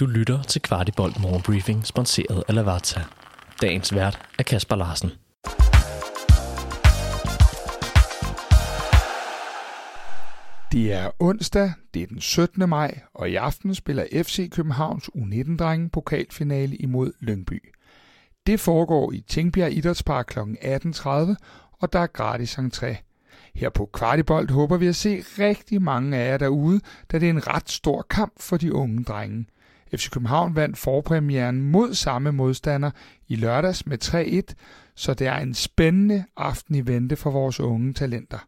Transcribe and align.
Du 0.00 0.06
lytter 0.06 0.42
til 0.42 0.62
Kvartibolt 0.62 1.20
Morgenbriefing, 1.20 1.86
sponsoreret 1.86 2.44
af 2.48 2.54
Lavazza. 2.54 3.00
Dagens 3.62 3.94
vært 3.94 4.18
er 4.38 4.42
Kasper 4.42 4.76
Larsen. 4.76 5.10
Det 10.72 10.92
er 10.92 11.10
onsdag, 11.18 11.72
det 11.94 12.02
er 12.02 12.06
den 12.06 12.20
17. 12.20 12.68
maj, 12.68 13.00
og 13.14 13.30
i 13.30 13.34
aften 13.34 13.74
spiller 13.74 14.06
FC 14.22 14.50
Københavns 14.50 15.10
U19-drenge 15.16 15.88
pokalfinale 15.88 16.76
imod 16.76 17.12
Lyngby. 17.20 17.72
Det 18.46 18.60
foregår 18.60 19.12
i 19.12 19.24
Tingbjerg 19.28 19.72
Idrætspark 19.72 20.26
kl. 20.26 20.38
18.30, 20.38 21.08
og 21.72 21.92
der 21.92 22.00
er 22.00 22.06
gratis 22.06 22.58
entré. 22.58 22.96
Her 23.54 23.68
på 23.70 23.90
Kvartibolt 23.92 24.50
håber 24.50 24.76
vi 24.76 24.86
at 24.86 24.96
se 24.96 25.24
rigtig 25.38 25.82
mange 25.82 26.16
af 26.16 26.30
jer 26.30 26.38
derude, 26.38 26.80
da 27.12 27.18
det 27.18 27.26
er 27.26 27.30
en 27.30 27.46
ret 27.46 27.70
stor 27.70 28.06
kamp 28.10 28.32
for 28.42 28.56
de 28.56 28.72
unge 28.72 29.04
drenge. 29.04 29.46
FC 29.94 30.10
København 30.10 30.56
vandt 30.56 30.78
forpremieren 30.78 31.62
mod 31.62 31.94
samme 31.94 32.32
modstander 32.32 32.90
i 33.28 33.36
lørdags 33.36 33.86
med 33.86 34.04
3-1, 34.04 34.54
så 34.94 35.14
det 35.14 35.26
er 35.26 35.36
en 35.36 35.54
spændende 35.54 36.24
aften 36.36 36.74
i 36.74 36.86
vente 36.86 37.16
for 37.16 37.30
vores 37.30 37.60
unge 37.60 37.92
talenter. 37.92 38.38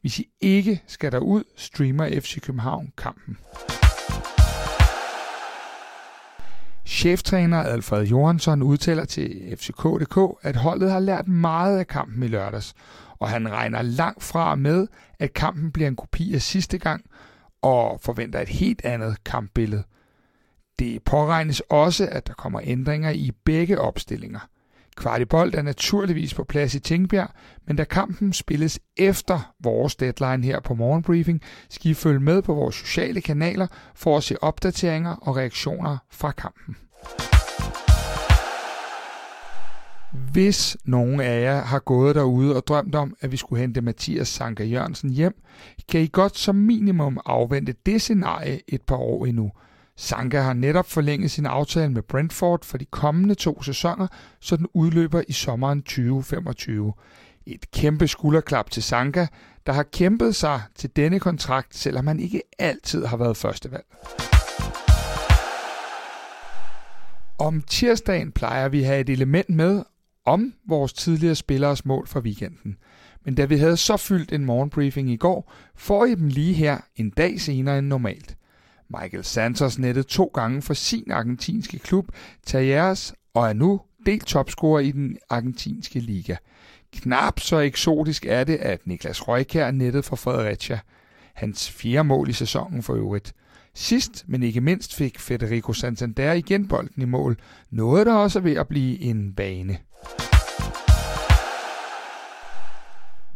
Hvis 0.00 0.18
I 0.18 0.28
ikke 0.40 0.82
skal 0.86 1.12
derud, 1.12 1.44
streamer 1.56 2.20
FC 2.20 2.40
København 2.40 2.92
kampen. 2.96 3.38
Cheftræner 6.86 7.62
Alfred 7.62 8.06
Johansson 8.06 8.62
udtaler 8.62 9.04
til 9.04 9.56
FCK.dk, 9.56 10.38
at 10.42 10.56
holdet 10.56 10.90
har 10.90 11.00
lært 11.00 11.28
meget 11.28 11.78
af 11.78 11.86
kampen 11.86 12.22
i 12.22 12.28
lørdags, 12.28 12.74
og 13.18 13.28
han 13.28 13.50
regner 13.50 13.82
langt 13.82 14.22
fra 14.22 14.54
med, 14.54 14.86
at 15.18 15.32
kampen 15.32 15.72
bliver 15.72 15.88
en 15.88 15.96
kopi 15.96 16.34
af 16.34 16.42
sidste 16.42 16.78
gang, 16.78 17.04
og 17.62 18.00
forventer 18.02 18.40
et 18.40 18.48
helt 18.48 18.84
andet 18.84 19.24
kampbillede. 19.24 19.84
Det 20.78 21.02
påregnes 21.02 21.60
også, 21.60 22.08
at 22.12 22.26
der 22.26 22.34
kommer 22.34 22.60
ændringer 22.64 23.10
i 23.10 23.30
begge 23.44 23.80
opstillinger. 23.80 24.48
Kvartibold 24.96 25.54
er 25.54 25.62
naturligvis 25.62 26.34
på 26.34 26.44
plads 26.44 26.74
i 26.74 26.80
Tingbjerg, 26.80 27.28
men 27.66 27.76
da 27.76 27.84
kampen 27.84 28.32
spilles 28.32 28.80
efter 28.96 29.54
vores 29.60 29.96
deadline 29.96 30.44
her 30.44 30.60
på 30.60 30.74
Morgenbriefing, 30.74 31.42
skal 31.70 31.90
I 31.90 31.94
følge 31.94 32.20
med 32.20 32.42
på 32.42 32.54
vores 32.54 32.74
sociale 32.74 33.20
kanaler 33.20 33.66
for 33.94 34.16
at 34.16 34.22
se 34.22 34.42
opdateringer 34.42 35.10
og 35.10 35.36
reaktioner 35.36 35.96
fra 36.10 36.30
kampen. 36.30 36.76
Hvis 40.32 40.76
nogen 40.84 41.20
af 41.20 41.42
jer 41.42 41.62
har 41.62 41.78
gået 41.78 42.14
derude 42.14 42.56
og 42.56 42.66
drømt 42.66 42.94
om, 42.94 43.16
at 43.20 43.32
vi 43.32 43.36
skulle 43.36 43.60
hente 43.60 43.80
Mathias 43.80 44.28
Sanka 44.28 44.64
Jørgensen 44.64 45.10
hjem, 45.10 45.42
kan 45.88 46.00
I 46.00 46.08
godt 46.12 46.38
som 46.38 46.54
minimum 46.54 47.20
afvente 47.26 47.74
det 47.86 48.02
scenarie 48.02 48.60
et 48.68 48.82
par 48.82 48.96
år 48.96 49.26
endnu. 49.26 49.52
Sanka 50.00 50.40
har 50.40 50.52
netop 50.52 50.86
forlænget 50.86 51.30
sin 51.30 51.46
aftale 51.46 51.92
med 51.92 52.02
Brentford 52.02 52.64
for 52.64 52.78
de 52.78 52.84
kommende 52.84 53.34
to 53.34 53.62
sæsoner, 53.62 54.06
så 54.40 54.56
den 54.56 54.66
udløber 54.74 55.22
i 55.28 55.32
sommeren 55.32 55.82
2025. 55.82 56.92
Et 57.46 57.70
kæmpe 57.70 58.08
skulderklap 58.08 58.70
til 58.70 58.82
Sanka, 58.82 59.26
der 59.66 59.72
har 59.72 59.82
kæmpet 59.82 60.36
sig 60.36 60.62
til 60.74 60.90
denne 60.96 61.20
kontrakt, 61.20 61.76
selvom 61.76 62.06
han 62.06 62.20
ikke 62.20 62.42
altid 62.58 63.04
har 63.04 63.16
været 63.16 63.36
førstevalg. 63.36 63.84
Om 67.38 67.62
tirsdagen 67.62 68.32
plejer 68.32 68.68
vi 68.68 68.80
at 68.80 68.86
have 68.86 69.00
et 69.00 69.10
element 69.10 69.50
med 69.50 69.82
om 70.24 70.54
vores 70.68 70.92
tidligere 70.92 71.34
spilleres 71.34 71.84
mål 71.84 72.06
for 72.06 72.20
weekenden. 72.20 72.76
Men 73.24 73.34
da 73.34 73.44
vi 73.44 73.56
havde 73.56 73.76
så 73.76 73.96
fyldt 73.96 74.32
en 74.32 74.44
morgenbriefing 74.44 75.10
i 75.10 75.16
går, 75.16 75.52
får 75.76 76.04
I 76.04 76.14
dem 76.14 76.28
lige 76.28 76.54
her 76.54 76.78
en 76.96 77.10
dag 77.10 77.40
senere 77.40 77.78
end 77.78 77.86
normalt. 77.86 78.37
Michael 78.90 79.24
Santos 79.24 79.78
nettede 79.78 80.06
to 80.06 80.30
gange 80.34 80.62
for 80.62 80.74
sin 80.74 81.10
argentinske 81.10 81.78
klub 81.78 82.08
Talleres 82.46 83.14
og 83.34 83.48
er 83.48 83.52
nu 83.52 83.80
delt 84.06 84.26
topscorer 84.26 84.80
i 84.80 84.90
den 84.90 85.16
argentinske 85.30 86.00
liga. 86.00 86.36
Knap 86.92 87.40
så 87.40 87.58
eksotisk 87.58 88.26
er 88.26 88.44
det, 88.44 88.56
at 88.56 88.86
Niklas 88.86 89.28
Røykær 89.28 89.70
nettede 89.70 90.02
for 90.02 90.16
Fredericia. 90.16 90.78
Hans 91.34 91.70
fjerde 91.70 92.04
mål 92.04 92.28
i 92.28 92.32
sæsonen 92.32 92.82
for 92.82 92.94
øvrigt. 92.94 93.34
Sidst, 93.74 94.24
men 94.26 94.42
ikke 94.42 94.60
mindst, 94.60 94.94
fik 94.94 95.18
Federico 95.18 95.72
Santander 95.72 96.32
igen 96.32 96.68
bolden 96.68 97.02
i 97.02 97.04
mål. 97.04 97.36
Noget, 97.70 98.06
der 98.06 98.14
også 98.14 98.38
er 98.38 98.42
ved 98.42 98.56
at 98.56 98.68
blive 98.68 99.00
en 99.00 99.32
bane. 99.32 99.78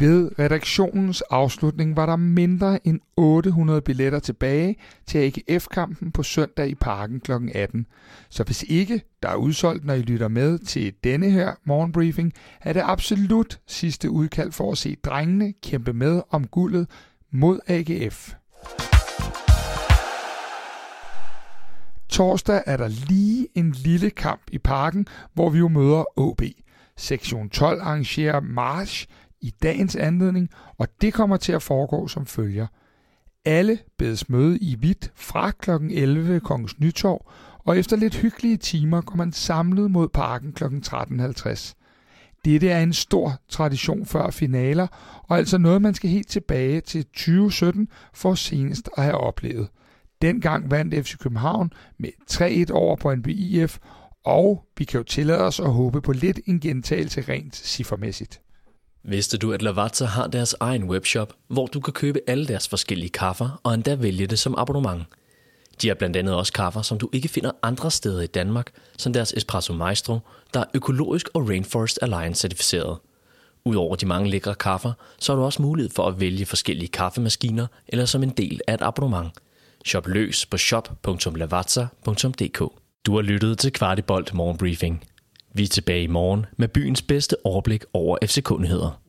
Ved 0.00 0.38
redaktionens 0.38 1.22
afslutning 1.22 1.96
var 1.96 2.06
der 2.06 2.16
mindre 2.16 2.86
end 2.86 3.00
800 3.16 3.80
billetter 3.80 4.18
tilbage 4.18 4.76
til 5.06 5.18
AGF-kampen 5.18 6.12
på 6.12 6.22
søndag 6.22 6.68
i 6.68 6.74
parken 6.74 7.20
kl. 7.20 7.32
18. 7.54 7.86
Så 8.28 8.44
hvis 8.44 8.62
ikke 8.68 9.02
der 9.22 9.28
er 9.28 9.34
udsolgt, 9.34 9.84
når 9.84 9.94
I 9.94 10.02
lytter 10.02 10.28
med 10.28 10.58
til 10.58 10.94
denne 11.04 11.30
her 11.30 11.54
morgenbriefing, 11.64 12.32
er 12.60 12.72
det 12.72 12.82
absolut 12.84 13.60
sidste 13.66 14.10
udkald 14.10 14.52
for 14.52 14.72
at 14.72 14.78
se 14.78 14.96
drengene 15.04 15.52
kæmpe 15.62 15.92
med 15.92 16.22
om 16.30 16.46
guldet 16.46 16.90
mod 17.30 17.60
AGF. 17.66 18.34
Torsdag 22.08 22.62
er 22.66 22.76
der 22.76 22.88
lige 22.88 23.48
en 23.54 23.72
lille 23.72 24.10
kamp 24.10 24.42
i 24.52 24.58
parken, 24.58 25.06
hvor 25.34 25.50
vi 25.50 25.58
jo 25.58 25.68
møder 25.68 26.18
OB. 26.18 26.42
Sektion 26.96 27.48
12 27.48 27.80
arrangerer 27.80 28.40
march 28.40 29.06
i 29.40 29.54
dagens 29.62 29.96
anledning, 29.96 30.48
og 30.78 30.88
det 31.00 31.14
kommer 31.14 31.36
til 31.36 31.52
at 31.52 31.62
foregå 31.62 32.08
som 32.08 32.26
følger. 32.26 32.66
Alle 33.44 33.78
bedes 33.98 34.28
møde 34.28 34.58
i 34.58 34.76
hvidt 34.78 35.12
fra 35.14 35.50
kl. 35.50 35.70
11 35.70 36.40
Kongens 36.40 36.80
Nytorv, 36.80 37.30
og 37.58 37.78
efter 37.78 37.96
lidt 37.96 38.14
hyggelige 38.14 38.56
timer 38.56 39.00
går 39.00 39.16
man 39.16 39.32
samlet 39.32 39.90
mod 39.90 40.08
parken 40.08 40.52
kl. 40.52 40.64
13.50. 40.64 41.74
Dette 42.44 42.68
er 42.68 42.82
en 42.82 42.92
stor 42.92 43.40
tradition 43.48 44.06
før 44.06 44.30
finaler, 44.30 44.86
og 45.22 45.38
altså 45.38 45.58
noget, 45.58 45.82
man 45.82 45.94
skal 45.94 46.10
helt 46.10 46.28
tilbage 46.28 46.80
til 46.80 47.04
2017 47.04 47.88
for 48.14 48.34
senest 48.34 48.88
at 48.96 49.02
have 49.02 49.18
oplevet. 49.18 49.68
Dengang 50.22 50.70
vandt 50.70 50.94
FC 51.06 51.18
København 51.18 51.72
med 51.98 52.10
3-1 52.30 52.72
over 52.72 52.96
på 52.96 53.14
NBIF, 53.14 53.78
og 54.24 54.64
vi 54.78 54.84
kan 54.84 54.98
jo 54.98 55.04
tillade 55.04 55.40
os 55.40 55.60
at 55.60 55.72
håbe 55.72 56.00
på 56.00 56.12
lidt 56.12 56.40
en 56.46 56.60
gentagelse 56.60 57.20
rent 57.20 57.56
ciffermæssigt. 57.56 58.40
Vidste 59.02 59.38
du, 59.38 59.52
at 59.52 59.62
Lavazza 59.62 60.04
har 60.04 60.26
deres 60.26 60.54
egen 60.60 60.84
webshop, 60.84 61.32
hvor 61.48 61.66
du 61.66 61.80
kan 61.80 61.92
købe 61.92 62.20
alle 62.26 62.46
deres 62.46 62.68
forskellige 62.68 63.10
kaffer 63.10 63.60
og 63.62 63.74
endda 63.74 63.94
vælge 63.94 64.26
det 64.26 64.38
som 64.38 64.54
abonnement? 64.58 65.02
De 65.82 65.88
har 65.88 65.94
blandt 65.94 66.16
andet 66.16 66.34
også 66.34 66.52
kaffer, 66.52 66.82
som 66.82 66.98
du 66.98 67.08
ikke 67.12 67.28
finder 67.28 67.50
andre 67.62 67.90
steder 67.90 68.20
i 68.20 68.26
Danmark, 68.26 68.70
som 68.98 69.12
deres 69.12 69.32
Espresso 69.32 69.72
Maestro, 69.72 70.18
der 70.54 70.60
er 70.60 70.64
økologisk 70.74 71.28
og 71.34 71.48
Rainforest 71.48 71.98
Alliance 72.02 72.40
certificeret. 72.40 72.98
Udover 73.64 73.96
de 73.96 74.06
mange 74.06 74.30
lækre 74.30 74.54
kaffer, 74.54 74.92
så 75.18 75.32
har 75.32 75.38
du 75.38 75.44
også 75.44 75.62
mulighed 75.62 75.90
for 75.90 76.06
at 76.06 76.20
vælge 76.20 76.46
forskellige 76.46 76.88
kaffemaskiner 76.88 77.66
eller 77.88 78.04
som 78.04 78.22
en 78.22 78.30
del 78.30 78.60
af 78.66 78.74
et 78.74 78.82
abonnement. 78.82 79.30
Shop 79.86 80.06
løs 80.06 80.46
på 80.46 80.58
shop.lavazza.dk. 80.58 82.58
Du 83.06 83.14
har 83.14 83.22
lyttet 83.22 83.58
til 83.58 83.72
Kvartibolt 83.72 84.34
Morgenbriefing. 84.34 85.07
Vi 85.58 85.62
er 85.62 85.68
tilbage 85.68 86.02
i 86.02 86.06
morgen 86.06 86.46
med 86.56 86.68
byens 86.68 87.02
bedste 87.02 87.36
overblik 87.44 87.84
over 87.92 88.18
FC-kundigheder. 88.24 89.00